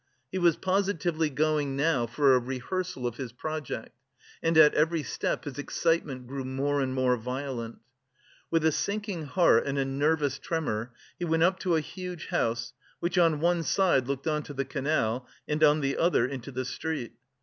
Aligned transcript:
He 0.31 0.39
was 0.39 0.55
positively 0.57 1.29
going 1.29 1.75
now 1.75 2.07
for 2.07 2.33
a 2.33 2.39
"rehearsal" 2.39 3.05
of 3.05 3.17
his 3.17 3.31
project, 3.31 3.95
and 4.41 4.57
at 4.57 4.73
every 4.73 5.03
step 5.03 5.43
his 5.43 5.59
excitement 5.59 6.25
grew 6.25 6.43
more 6.43 6.81
and 6.81 6.95
more 6.95 7.15
violent. 7.17 7.77
With 8.49 8.65
a 8.65 8.71
sinking 8.71 9.25
heart 9.25 9.67
and 9.67 9.77
a 9.77 9.85
nervous 9.85 10.39
tremor, 10.39 10.91
he 11.19 11.25
went 11.25 11.43
up 11.43 11.59
to 11.59 11.75
a 11.75 11.81
huge 11.81 12.29
house 12.29 12.73
which 12.99 13.19
on 13.19 13.41
one 13.41 13.61
side 13.61 14.07
looked 14.07 14.25
on 14.25 14.41
to 14.41 14.55
the 14.55 14.65
canal, 14.65 15.27
and 15.47 15.63
on 15.63 15.81
the 15.81 15.95
other 15.97 16.25
into 16.25 16.49
the 16.51 16.65
street. 16.65 17.13